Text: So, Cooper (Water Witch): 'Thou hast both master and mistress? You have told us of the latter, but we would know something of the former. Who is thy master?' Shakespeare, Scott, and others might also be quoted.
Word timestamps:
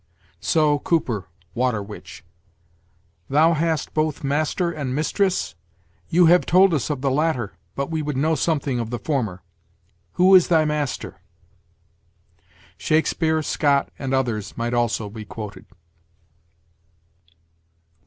So, 0.39 0.79
Cooper 0.79 1.27
(Water 1.53 1.83
Witch): 1.83 2.23
'Thou 3.29 3.53
hast 3.53 3.93
both 3.93 4.23
master 4.23 4.71
and 4.71 4.95
mistress? 4.95 5.53
You 6.09 6.25
have 6.25 6.43
told 6.47 6.73
us 6.73 6.89
of 6.89 7.01
the 7.01 7.11
latter, 7.11 7.53
but 7.75 7.91
we 7.91 8.01
would 8.01 8.17
know 8.17 8.33
something 8.33 8.79
of 8.79 8.89
the 8.89 8.97
former. 8.97 9.43
Who 10.13 10.33
is 10.33 10.47
thy 10.47 10.65
master?' 10.65 11.21
Shakespeare, 12.79 13.43
Scott, 13.43 13.89
and 13.99 14.11
others 14.11 14.57
might 14.57 14.73
also 14.73 15.07
be 15.07 15.23
quoted. 15.23 15.67